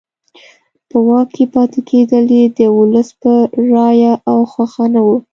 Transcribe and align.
په 0.89 0.97
واک 1.07 1.27
کې 1.35 1.45
پاتې 1.53 1.79
کېدل 1.89 2.25
یې 2.37 2.45
د 2.57 2.59
ولس 2.77 3.09
په 3.21 3.31
رایه 3.73 4.13
او 4.31 4.39
خوښه 4.51 4.85
نه 4.93 5.01
وو. 5.05 5.17